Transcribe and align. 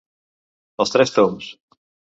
Els 0.85 0.95
tres 0.97 1.15
tombs. 1.19 1.55